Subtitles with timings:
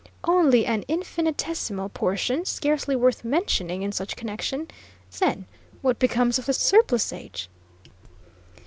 [0.23, 4.67] Only an infinitesimal portion; scarcely worth mentioning in such connection.
[5.19, 5.45] Then,
[5.83, 7.51] what becomes of the surplusage?"